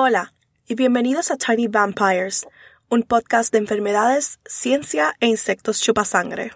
[0.00, 0.32] Hola
[0.68, 2.46] y bienvenidos a Tiny Vampires,
[2.88, 6.52] un podcast de enfermedades, ciencia e insectos chupasangre.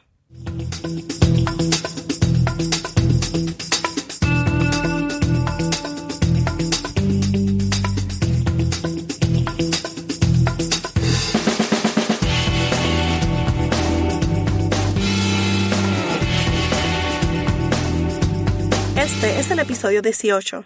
[18.94, 20.64] Este es el episodio 18.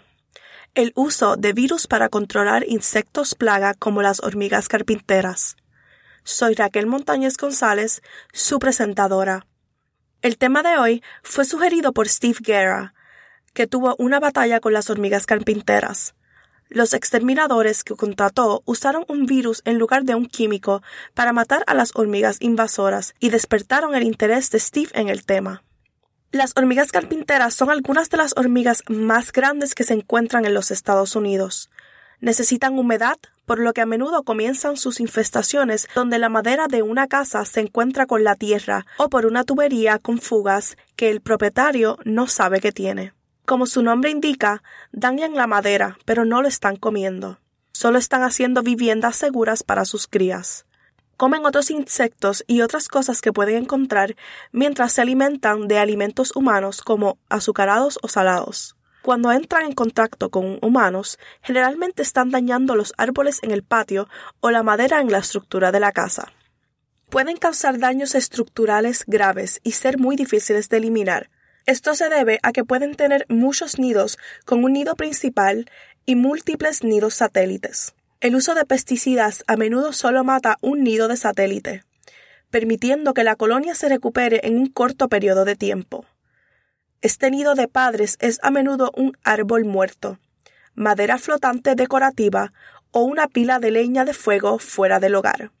[0.77, 5.57] El uso de virus para controlar insectos plaga como las hormigas carpinteras.
[6.23, 9.47] Soy Raquel Montañez González, su presentadora.
[10.21, 12.93] El tema de hoy fue sugerido por Steve Guerra,
[13.55, 16.13] que tuvo una batalla con las hormigas carpinteras.
[16.69, 20.83] Los exterminadores que contrató usaron un virus en lugar de un químico
[21.15, 25.63] para matar a las hormigas invasoras y despertaron el interés de Steve en el tema.
[26.33, 30.71] Las hormigas carpinteras son algunas de las hormigas más grandes que se encuentran en los
[30.71, 31.69] Estados Unidos.
[32.19, 37.07] Necesitan humedad, por lo que a menudo comienzan sus infestaciones donde la madera de una
[37.07, 41.97] casa se encuentra con la tierra o por una tubería con fugas que el propietario
[42.03, 43.13] no sabe que tiene.
[43.45, 47.39] Como su nombre indica, dañan la madera, pero no lo están comiendo.
[47.71, 50.65] Solo están haciendo viviendas seguras para sus crías
[51.17, 54.15] comen otros insectos y otras cosas que pueden encontrar
[54.51, 58.75] mientras se alimentan de alimentos humanos como azucarados o salados.
[59.01, 64.07] Cuando entran en contacto con humanos, generalmente están dañando los árboles en el patio
[64.41, 66.33] o la madera en la estructura de la casa.
[67.09, 71.29] Pueden causar daños estructurales graves y ser muy difíciles de eliminar.
[71.65, 75.69] Esto se debe a que pueden tener muchos nidos con un nido principal
[76.05, 77.93] y múltiples nidos satélites.
[78.19, 81.83] El uso de pesticidas a menudo solo mata un nido de satélite,
[82.49, 86.03] permitiendo que la colonia se recupere en un corto periodo de tiempo.
[87.01, 90.17] Este nido de padres es a menudo un árbol muerto,
[90.73, 92.53] madera flotante decorativa
[92.89, 95.51] o una pila de leña de fuego fuera del hogar.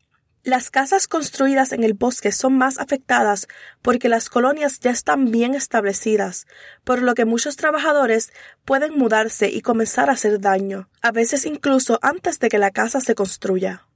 [0.47, 3.49] Las casas construidas en el bosque son más afectadas
[3.81, 6.47] porque las colonias ya están bien establecidas,
[6.85, 8.31] por lo que muchos trabajadores
[8.63, 13.01] pueden mudarse y comenzar a hacer daño, a veces incluso antes de que la casa
[13.01, 13.87] se construya.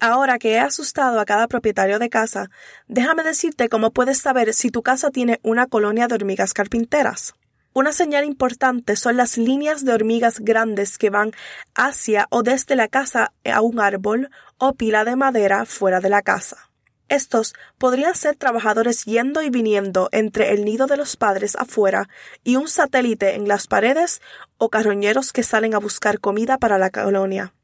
[0.00, 2.48] Ahora que he asustado a cada propietario de casa,
[2.86, 7.34] déjame decirte cómo puedes saber si tu casa tiene una colonia de hormigas carpinteras.
[7.74, 11.32] Una señal importante son las líneas de hormigas grandes que van
[11.76, 16.22] hacia o desde la casa a un árbol o pila de madera fuera de la
[16.22, 16.68] casa.
[17.08, 22.08] Estos podrían ser trabajadores yendo y viniendo entre el nido de los padres afuera
[22.44, 24.20] y un satélite en las paredes
[24.58, 27.54] o carroñeros que salen a buscar comida para la colonia.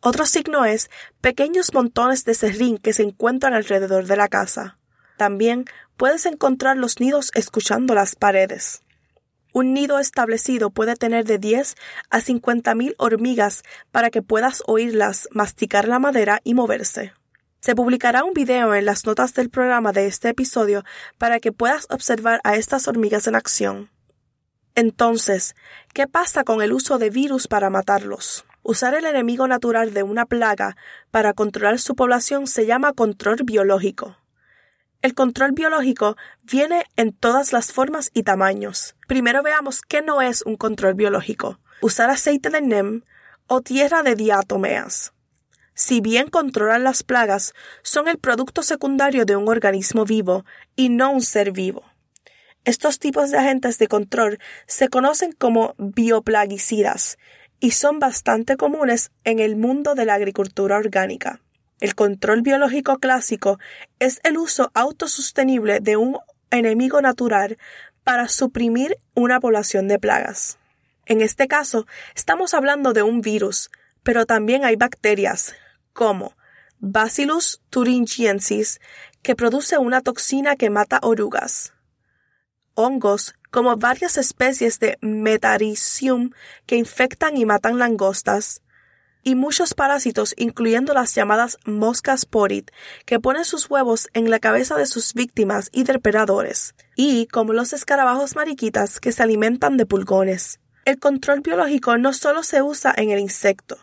[0.00, 0.88] Otro signo es
[1.20, 4.78] pequeños montones de serrín que se encuentran alrededor de la casa.
[5.18, 5.66] También
[5.96, 8.82] puedes encontrar los nidos escuchando las paredes.
[9.52, 11.74] Un nido establecido puede tener de 10
[12.10, 17.12] a 50 mil hormigas para que puedas oírlas masticar la madera y moverse.
[17.60, 20.82] Se publicará un video en las notas del programa de este episodio
[21.18, 23.90] para que puedas observar a estas hormigas en acción.
[24.74, 25.54] Entonces,
[25.92, 28.46] ¿qué pasa con el uso de virus para matarlos?
[28.62, 30.76] Usar el enemigo natural de una plaga
[31.10, 34.16] para controlar su población se llama control biológico.
[35.02, 38.96] El control biológico viene en todas las formas y tamaños.
[39.06, 41.58] Primero veamos qué no es un control biológico.
[41.80, 43.02] Usar aceite de NEM
[43.46, 45.14] o tierra de diatomeas.
[45.72, 50.44] Si bien controlan las plagas, son el producto secundario de un organismo vivo
[50.76, 51.82] y no un ser vivo.
[52.66, 57.16] Estos tipos de agentes de control se conocen como bioplaguicidas
[57.58, 61.40] y son bastante comunes en el mundo de la agricultura orgánica.
[61.80, 63.58] El control biológico clásico
[63.98, 66.18] es el uso autosostenible de un
[66.50, 67.58] enemigo natural
[68.04, 70.58] para suprimir una población de plagas.
[71.06, 73.70] En este caso, estamos hablando de un virus,
[74.02, 75.54] pero también hay bacterias,
[75.92, 76.36] como
[76.78, 78.80] Bacillus thuringiensis,
[79.22, 81.74] que produce una toxina que mata orugas,
[82.74, 86.30] hongos, como varias especies de Metarhizium
[86.66, 88.62] que infectan y matan langostas,
[89.22, 92.70] y muchos parásitos, incluyendo las llamadas moscas porit,
[93.04, 97.72] que ponen sus huevos en la cabeza de sus víctimas y depredadores, y como los
[97.72, 100.60] escarabajos mariquitas que se alimentan de pulgones.
[100.84, 103.78] El control biológico no solo se usa en el insecto,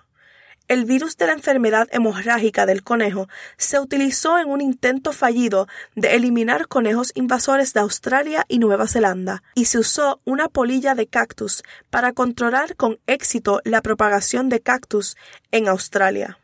[0.68, 3.28] el virus de la enfermedad hemorrágica del conejo
[3.58, 9.44] se utilizó en un intento fallido de eliminar conejos invasores de Australia y Nueva Zelanda,
[9.56, 15.16] y se usó una polilla de cactus para controlar con éxito la propagación de cactus
[15.52, 16.38] en Australia.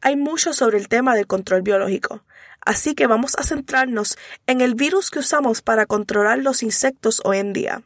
[0.00, 2.22] Hay mucho sobre el tema del control biológico,
[2.60, 7.38] así que vamos a centrarnos en el virus que usamos para controlar los insectos hoy
[7.38, 7.82] en día.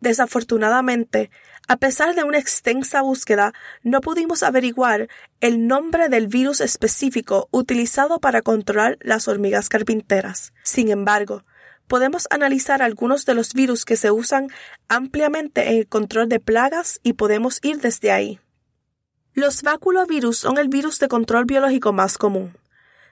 [0.00, 1.30] Desafortunadamente,
[1.66, 5.08] a pesar de una extensa búsqueda, no pudimos averiguar
[5.40, 10.52] el nombre del virus específico utilizado para controlar las hormigas carpinteras.
[10.62, 11.44] Sin embargo,
[11.86, 14.48] podemos analizar algunos de los virus que se usan
[14.88, 18.40] ampliamente en el control de plagas y podemos ir desde ahí.
[19.32, 22.56] Los baculovirus son el virus de control biológico más común.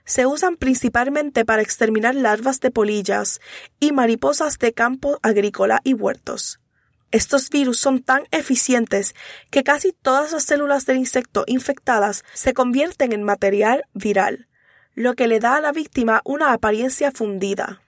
[0.05, 3.41] Se usan principalmente para exterminar larvas de polillas
[3.81, 6.62] y mariposas de campo agrícola y huertos.
[7.13, 9.15] Estos virus son tan eficientes
[9.51, 14.49] que casi todas las células del insecto infectadas se convierten en material viral,
[14.95, 17.83] lo que le da a la víctima una apariencia fundida.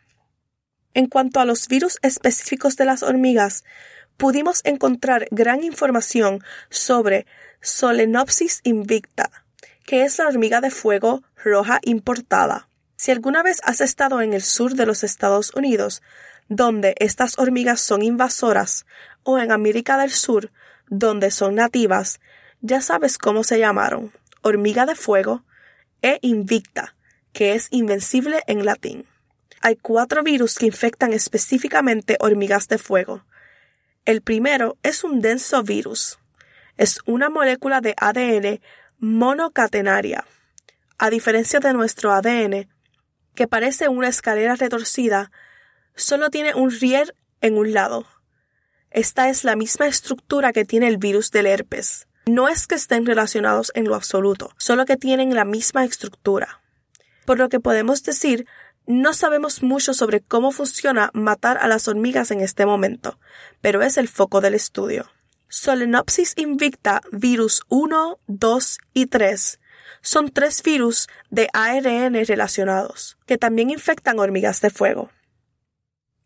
[0.93, 3.65] En cuanto a los virus específicos de las hormigas,
[4.19, 7.27] pudimos encontrar gran información sobre
[7.63, 9.31] Solenopsis invicta,
[9.87, 12.69] que es la hormiga de fuego roja importada.
[12.97, 16.03] Si alguna vez has estado en el sur de los Estados Unidos,
[16.49, 18.87] donde estas hormigas son invasoras,
[19.25, 20.53] o en América del Sur,
[20.89, 22.21] donde son nativas,
[22.61, 24.13] ya sabes cómo se llamaron,
[24.43, 25.45] hormiga de fuego
[26.03, 26.95] e invicta,
[27.33, 29.07] que es invencible en latín.
[29.61, 33.25] Hay cuatro virus que infectan específicamente hormigas de fuego.
[34.05, 36.19] El primero es un denso virus.
[36.77, 38.61] Es una molécula de ADN
[38.99, 40.27] monocatenaria.
[40.99, 42.69] A diferencia de nuestro ADN,
[43.35, 45.33] que parece una escalera retorcida,
[45.95, 48.07] solo tiene un rier en un lado.
[48.95, 52.07] Esta es la misma estructura que tiene el virus del herpes.
[52.27, 56.61] No es que estén relacionados en lo absoluto, solo que tienen la misma estructura.
[57.27, 58.47] Por lo que podemos decir,
[58.87, 63.19] no sabemos mucho sobre cómo funciona matar a las hormigas en este momento,
[63.61, 65.11] pero es el foco del estudio.
[65.49, 69.59] Solenopsis invicta virus 1, 2 y 3
[70.05, 75.11] son tres virus de ARN relacionados, que también infectan hormigas de fuego.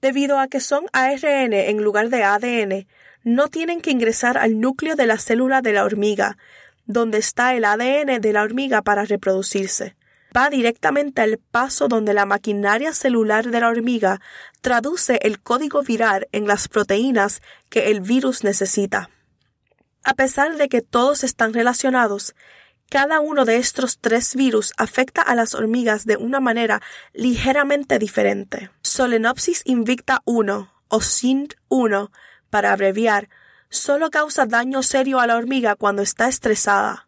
[0.00, 2.86] Debido a que son ARN en lugar de ADN,
[3.24, 6.38] no tienen que ingresar al núcleo de la célula de la hormiga,
[6.86, 9.96] donde está el ADN de la hormiga para reproducirse.
[10.36, 14.20] Va directamente al paso donde la maquinaria celular de la hormiga
[14.60, 19.10] traduce el código viral en las proteínas que el virus necesita.
[20.04, 22.34] A pesar de que todos están relacionados,
[22.90, 26.80] cada uno de estos tres virus afecta a las hormigas de una manera
[27.12, 28.70] ligeramente diferente.
[28.80, 32.10] Solenopsis invicta 1 o SIND1
[32.50, 33.28] para abreviar
[33.68, 37.06] solo causa daño serio a la hormiga cuando está estresada.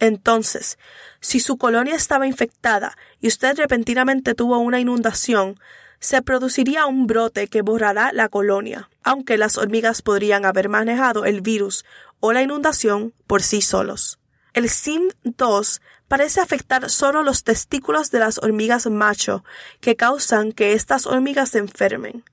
[0.00, 0.78] Entonces,
[1.20, 5.58] si su colonia estaba infectada y usted repentinamente tuvo una inundación,
[6.00, 11.40] se produciría un brote que borrará la colonia, aunque las hormigas podrían haber manejado el
[11.40, 11.84] virus
[12.20, 14.18] o la inundación por sí solos.
[14.58, 19.44] El SIM2 parece afectar solo los testículos de las hormigas macho,
[19.80, 22.24] que causan que estas hormigas se enfermen.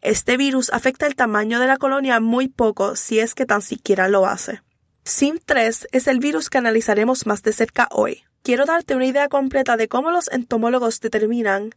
[0.00, 4.06] Este virus afecta el tamaño de la colonia muy poco si es que tan siquiera
[4.06, 4.62] lo hace.
[5.04, 8.22] SIM3 es el virus que analizaremos más de cerca hoy.
[8.44, 11.74] Quiero darte una idea completa de cómo los entomólogos determinan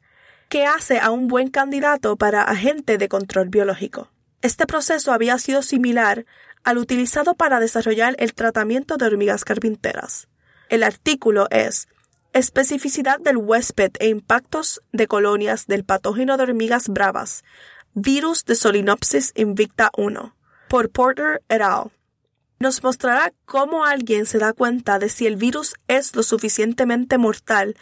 [0.48, 4.12] qué hace a un buen candidato para agente de control biológico.
[4.44, 6.26] Este proceso había sido similar
[6.64, 10.28] al utilizado para desarrollar el tratamiento de hormigas carpinteras.
[10.70, 11.88] El artículo es
[12.34, 17.44] Especificidad del huésped e impactos de colonias del patógeno de hormigas bravas,
[17.94, 20.34] virus de Solinopsis invicta 1,
[20.70, 21.92] por Porter et al.
[22.58, 27.76] Nos mostrará cómo alguien se da cuenta de si el virus es lo suficientemente mortal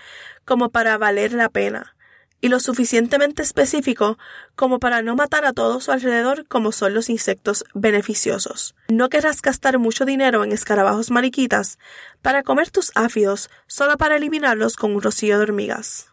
[0.46, 1.96] como para valer la pena,
[2.42, 4.18] y lo suficientemente específico
[4.56, 8.76] como para no matar a todo su alrededor como son los insectos beneficiosos.
[8.88, 11.78] No querrás gastar mucho dinero en escarabajos mariquitas
[12.22, 16.10] para comer tus áfidos solo para eliminarlos con un rocío de hormigas.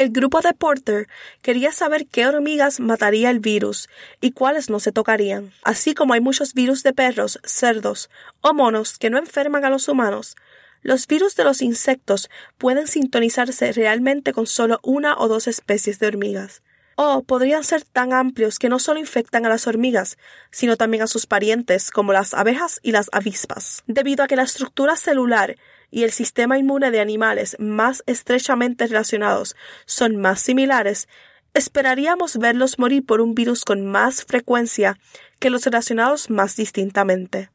[0.00, 1.08] El grupo de Porter
[1.42, 3.90] quería saber qué hormigas mataría el virus
[4.22, 5.52] y cuáles no se tocarían.
[5.62, 8.08] Así como hay muchos virus de perros, cerdos
[8.40, 10.36] o monos que no enferman a los humanos,
[10.82, 16.06] los virus de los insectos pueden sintonizarse realmente con solo una o dos especies de
[16.06, 16.62] hormigas.
[16.96, 20.18] O podrían ser tan amplios que no solo infectan a las hormigas,
[20.50, 23.82] sino también a sus parientes como las abejas y las avispas.
[23.86, 25.56] Debido a que la estructura celular
[25.90, 29.56] y el sistema inmune de animales más estrechamente relacionados
[29.86, 31.08] son más similares,
[31.54, 34.98] esperaríamos verlos morir por un virus con más frecuencia
[35.38, 37.50] que los relacionados más distintamente.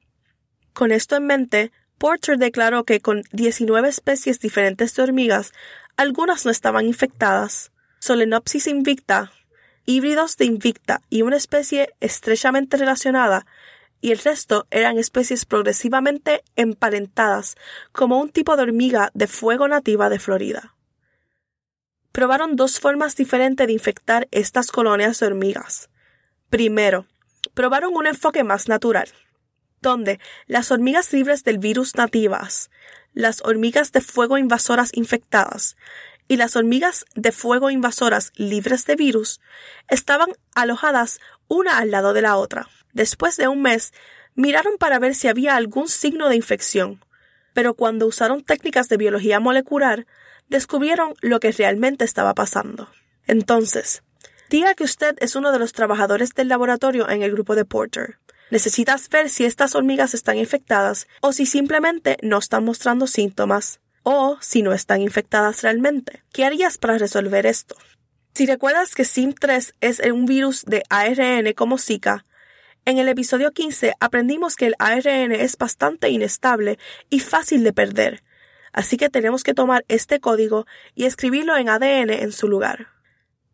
[0.73, 5.53] Con esto en mente, Porter declaró que con 19 especies diferentes de hormigas,
[5.97, 7.71] algunas no estaban infectadas.
[7.99, 9.31] Solenopsis invicta,
[9.85, 13.45] híbridos de invicta y una especie estrechamente relacionada
[14.01, 17.55] y el resto eran especies progresivamente emparentadas,
[17.91, 20.75] como un tipo de hormiga de fuego nativa de Florida.
[22.11, 25.89] Probaron dos formas diferentes de infectar estas colonias de hormigas.
[26.49, 27.07] Primero,
[27.53, 29.09] probaron un enfoque más natural,
[29.85, 32.71] donde las hormigas libres del virus nativas,
[33.13, 35.77] las hormigas de fuego invasoras infectadas
[36.27, 39.39] y las hormigas de fuego invasoras libres de virus
[39.87, 42.67] estaban alojadas una al lado de la otra.
[42.93, 43.93] Después de un mes,
[44.33, 47.05] miraron para ver si había algún signo de infección,
[47.53, 50.07] pero cuando usaron técnicas de biología molecular,
[50.49, 52.89] descubrieron lo que realmente estaba pasando.
[53.27, 54.01] Entonces,
[54.49, 58.17] diga que usted es uno de los trabajadores del laboratorio en el grupo de Porter.
[58.51, 64.37] Necesitas ver si estas hormigas están infectadas o si simplemente no están mostrando síntomas o
[64.39, 66.23] si no están infectadas realmente.
[66.31, 67.75] ¿Qué harías para resolver esto?
[68.35, 72.25] Si recuerdas que SIM3 es un virus de ARN como Zika,
[72.87, 76.77] en el episodio 15 aprendimos que el ARN es bastante inestable
[77.09, 78.23] y fácil de perder,
[78.73, 82.89] así que tenemos que tomar este código y escribirlo en ADN en su lugar.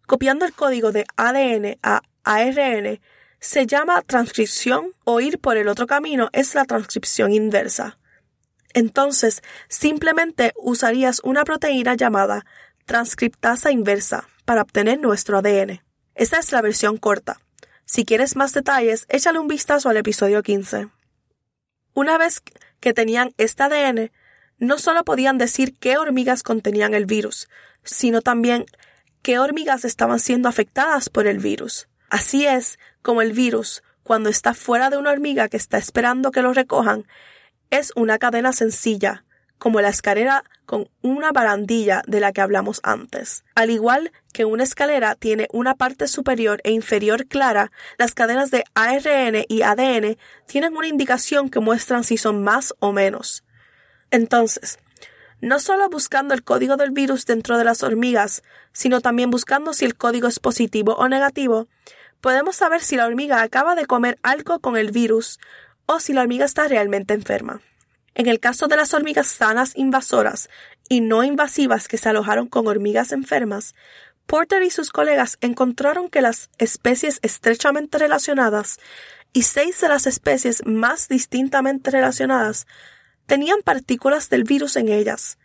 [0.05, 2.99] Copiando el código de ADN a ARN
[3.41, 7.97] se llama transcripción o ir por el otro camino es la transcripción inversa.
[8.73, 12.45] Entonces, simplemente usarías una proteína llamada
[12.85, 15.81] transcriptasa inversa para obtener nuestro ADN.
[16.13, 17.41] Esta es la versión corta.
[17.83, 20.89] Si quieres más detalles, échale un vistazo al episodio 15.
[21.93, 22.43] Una vez
[22.79, 24.11] que tenían este ADN,
[24.59, 27.49] no solo podían decir qué hormigas contenían el virus,
[27.83, 28.65] sino también
[29.23, 31.87] qué hormigas estaban siendo afectadas por el virus.
[32.09, 36.41] Así es como el virus, cuando está fuera de una hormiga que está esperando que
[36.41, 37.05] lo recojan,
[37.69, 39.23] es una cadena sencilla,
[39.57, 43.43] como la escalera con una barandilla de la que hablamos antes.
[43.55, 48.63] Al igual que una escalera tiene una parte superior e inferior clara, las cadenas de
[48.73, 50.17] ARN y ADN
[50.47, 53.43] tienen una indicación que muestran si son más o menos.
[54.09, 54.79] Entonces,
[55.41, 58.43] no solo buscando el código del virus dentro de las hormigas,
[58.73, 61.67] sino también buscando si el código es positivo o negativo,
[62.21, 65.39] podemos saber si la hormiga acaba de comer algo con el virus
[65.85, 67.61] o si la hormiga está realmente enferma.
[68.13, 70.49] En el caso de las hormigas sanas invasoras
[70.89, 73.75] y no invasivas que se alojaron con hormigas enfermas,
[74.25, 78.79] Porter y sus colegas encontraron que las especies estrechamente relacionadas
[79.33, 82.67] y seis de las especies más distintamente relacionadas
[83.25, 85.37] tenían partículas del virus en ellas,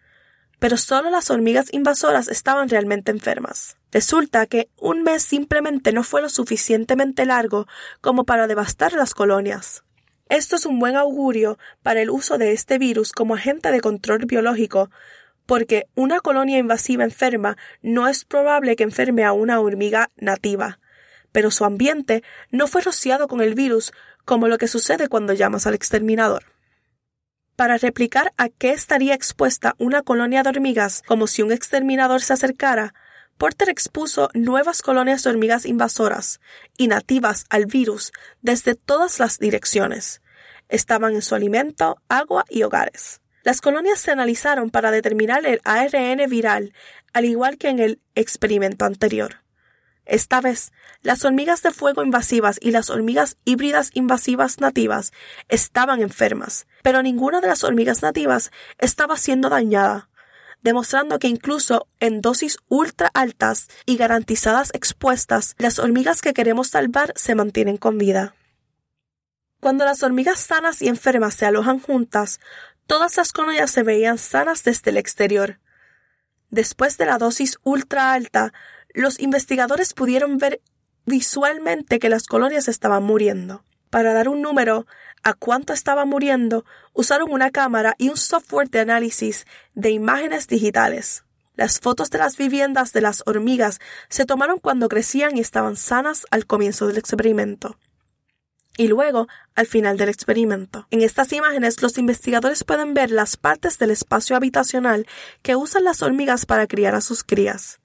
[0.66, 3.76] pero solo las hormigas invasoras estaban realmente enfermas.
[3.92, 7.68] Resulta que un mes simplemente no fue lo suficientemente largo
[8.00, 9.84] como para devastar las colonias.
[10.28, 14.26] Esto es un buen augurio para el uso de este virus como agente de control
[14.26, 14.90] biológico,
[15.46, 20.80] porque una colonia invasiva enferma no es probable que enferme a una hormiga nativa,
[21.30, 23.92] pero su ambiente no fue rociado con el virus
[24.24, 26.55] como lo que sucede cuando llamas al exterminador.
[27.56, 32.34] Para replicar a qué estaría expuesta una colonia de hormigas como si un exterminador se
[32.34, 32.92] acercara,
[33.38, 36.40] Porter expuso nuevas colonias de hormigas invasoras
[36.76, 40.20] y nativas al virus desde todas las direcciones.
[40.68, 43.22] Estaban en su alimento, agua y hogares.
[43.42, 46.74] Las colonias se analizaron para determinar el ARN viral,
[47.14, 49.45] al igual que en el experimento anterior.
[50.06, 50.72] Esta vez,
[51.02, 55.12] las hormigas de fuego invasivas y las hormigas híbridas invasivas nativas
[55.48, 60.08] estaban enfermas, pero ninguna de las hormigas nativas estaba siendo dañada
[60.66, 67.12] demostrando que incluso en dosis ultra altas y garantizadas expuestas, las hormigas que queremos salvar
[67.14, 68.34] se mantienen con vida.
[69.60, 72.40] Cuando las hormigas sanas y enfermas se alojan juntas,
[72.88, 75.60] todas las colonias se veían sanas desde el exterior.
[76.50, 78.52] Después de la dosis ultra alta,
[79.00, 80.60] los investigadores pudieron ver
[81.04, 83.62] visualmente que las colonias estaban muriendo.
[83.90, 84.86] Para dar un número,
[85.22, 91.24] a cuánto estaba muriendo, usaron una cámara y un software de análisis de imágenes digitales.
[91.54, 96.26] Las fotos de las viviendas de las hormigas se tomaron cuando crecían y estaban sanas
[96.30, 97.78] al comienzo del experimento.
[98.76, 100.86] Y luego, al final del experimento.
[100.90, 105.06] En estas imágenes, los investigadores pueden ver las partes del espacio habitacional
[105.42, 107.80] que usan las hormigas para criar a sus crías.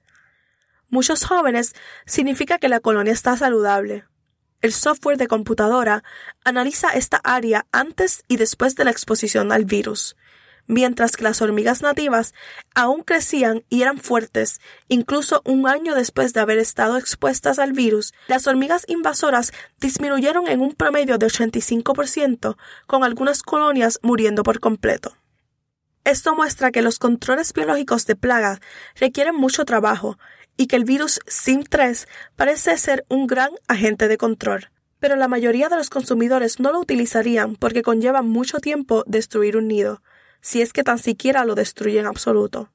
[0.92, 4.04] Muchos jóvenes significa que la colonia está saludable.
[4.60, 6.04] El software de computadora
[6.44, 10.16] analiza esta área antes y después de la exposición al virus
[10.66, 12.34] mientras que las hormigas nativas
[12.74, 18.12] aún crecían y eran fuertes, incluso un año después de haber estado expuestas al virus,
[18.28, 22.56] las hormigas invasoras disminuyeron en un promedio de 85%,
[22.86, 25.16] con algunas colonias muriendo por completo.
[26.04, 28.58] Esto muestra que los controles biológicos de plagas
[28.96, 30.18] requieren mucho trabajo
[30.56, 32.06] y que el virus SIM3
[32.36, 34.70] parece ser un gran agente de control.
[34.98, 39.68] Pero la mayoría de los consumidores no lo utilizarían porque conlleva mucho tiempo destruir un
[39.68, 40.02] nido,
[40.40, 42.70] si es que tan siquiera lo destruye en absoluto.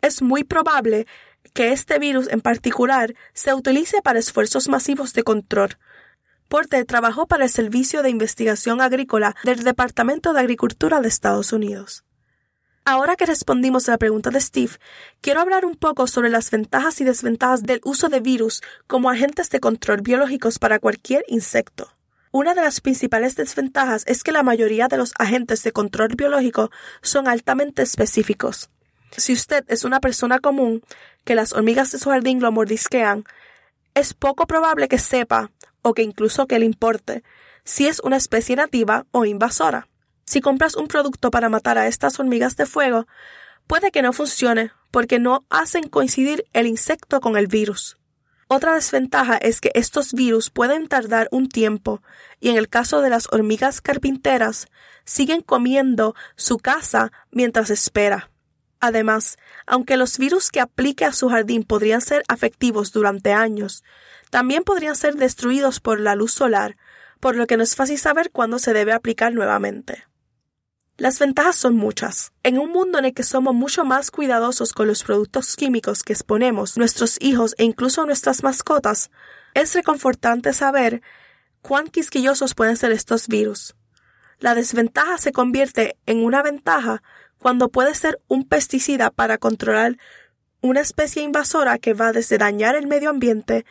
[0.00, 1.06] Es muy probable
[1.52, 5.76] que este virus en particular se utilice para esfuerzos masivos de control.
[6.48, 12.05] Porte trabajó para el Servicio de Investigación Agrícola del Departamento de Agricultura de Estados Unidos.
[12.88, 14.74] Ahora que respondimos a la pregunta de Steve,
[15.20, 19.50] quiero hablar un poco sobre las ventajas y desventajas del uso de virus como agentes
[19.50, 21.90] de control biológicos para cualquier insecto.
[22.30, 26.70] Una de las principales desventajas es que la mayoría de los agentes de control biológico
[27.02, 28.70] son altamente específicos.
[29.10, 30.80] Si usted es una persona común
[31.24, 33.24] que las hormigas de su jardín lo mordisquean,
[33.94, 35.50] es poco probable que sepa,
[35.82, 37.24] o que incluso que le importe,
[37.64, 39.88] si es una especie nativa o invasora.
[40.26, 43.06] Si compras un producto para matar a estas hormigas de fuego,
[43.68, 47.96] puede que no funcione porque no hacen coincidir el insecto con el virus.
[48.48, 52.02] Otra desventaja es que estos virus pueden tardar un tiempo
[52.40, 54.68] y en el caso de las hormigas carpinteras
[55.04, 58.30] siguen comiendo su casa mientras espera.
[58.80, 63.84] Además, aunque los virus que aplique a su jardín podrían ser afectivos durante años,
[64.30, 66.76] también podrían ser destruidos por la luz solar,
[67.20, 70.04] por lo que no es fácil saber cuándo se debe aplicar nuevamente.
[70.98, 72.32] Las ventajas son muchas.
[72.42, 76.14] En un mundo en el que somos mucho más cuidadosos con los productos químicos que
[76.14, 79.10] exponemos nuestros hijos e incluso nuestras mascotas,
[79.52, 81.02] es reconfortante saber
[81.60, 83.74] cuán quisquillosos pueden ser estos virus.
[84.38, 87.02] La desventaja se convierte en una ventaja
[87.38, 89.98] cuando puede ser un pesticida para controlar
[90.62, 93.66] una especie invasora que va desde dañar el medio ambiente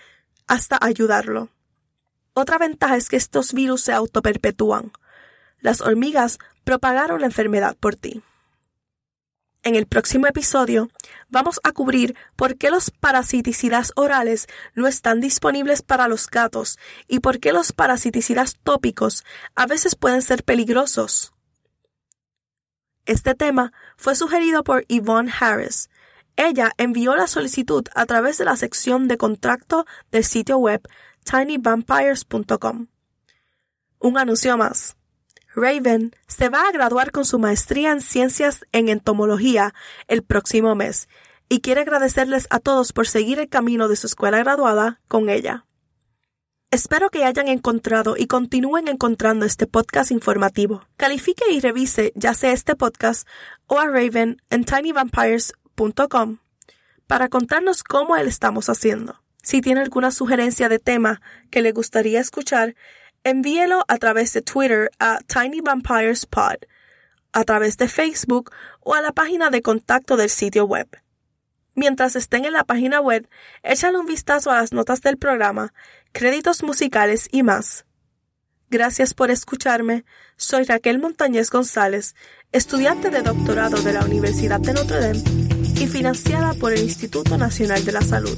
[0.45, 1.49] hasta ayudarlo.
[2.35, 4.91] Otra ventaja es que estos virus se autoperpetúan.
[5.65, 8.21] Las hormigas propagaron la enfermedad por ti.
[9.63, 10.89] En el próximo episodio
[11.27, 17.19] vamos a cubrir por qué los parasiticidas orales no están disponibles para los gatos y
[17.19, 19.25] por qué los parasiticidas tópicos
[19.55, 21.33] a veces pueden ser peligrosos.
[23.07, 25.89] Este tema fue sugerido por Yvonne Harris.
[26.35, 30.87] Ella envió la solicitud a través de la sección de contacto del sitio web
[31.23, 32.85] tinyvampires.com.
[33.97, 34.95] Un anuncio más.
[35.55, 39.73] Raven se va a graduar con su maestría en ciencias en entomología
[40.07, 41.07] el próximo mes
[41.47, 45.65] y quiere agradecerles a todos por seguir el camino de su escuela graduada con ella.
[46.71, 50.85] Espero que hayan encontrado y continúen encontrando este podcast informativo.
[50.97, 53.25] Califique y revise ya sea este podcast
[53.67, 56.39] o a Raven en tinyvampires.com
[57.07, 59.21] para contarnos cómo él estamos haciendo.
[59.41, 62.75] Si tiene alguna sugerencia de tema que le gustaría escuchar,
[63.25, 66.65] envíelo a través de Twitter a Tiny Vampires Pod,
[67.33, 70.87] a través de Facebook o a la página de contacto del sitio web.
[71.73, 73.27] Mientras estén en la página web,
[73.63, 75.73] échale un vistazo a las notas del programa,
[76.13, 77.85] créditos musicales y más.
[78.69, 80.05] Gracias por escucharme.
[80.37, 82.15] Soy Raquel Montañez González,
[82.51, 85.23] estudiante de doctorado de la Universidad de Notre Dame
[85.79, 88.37] y financiada por el Instituto Nacional de la Salud.